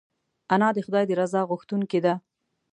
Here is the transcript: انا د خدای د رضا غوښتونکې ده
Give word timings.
انا 0.53 0.69
د 0.73 0.77
خدای 0.85 1.03
د 1.07 1.11
رضا 1.21 1.41
غوښتونکې 1.49 1.99
ده 2.05 2.13